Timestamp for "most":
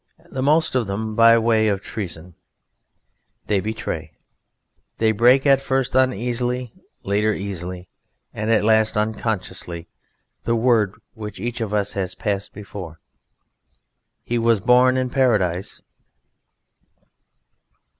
0.41-0.73